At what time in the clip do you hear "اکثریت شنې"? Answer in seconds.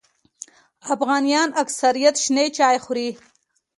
1.63-2.45